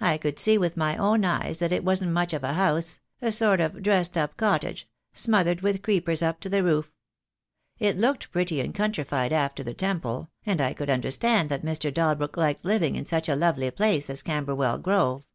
[0.00, 3.32] I could see with my own eyes that it wasn't much of a house, a
[3.32, 6.92] sort of dressed up cottage, smothered with creepers up to the roof.
[7.80, 11.92] It looked pretty and countrified after the Temple, and I could understand that Mr.
[11.92, 15.26] Dalbrook liked living in such a lovely place as Camberwell Grove."